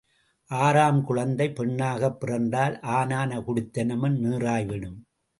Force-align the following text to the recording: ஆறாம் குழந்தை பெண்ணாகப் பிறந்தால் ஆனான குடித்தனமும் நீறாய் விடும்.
ஆறாம் 0.49 1.03
குழந்தை 1.03 1.51
பெண்ணாகப் 1.51 2.19
பிறந்தால் 2.19 2.79
ஆனான 2.79 3.39
குடித்தனமும் 3.39 4.17
நீறாய் 4.19 4.65
விடும். 4.65 5.05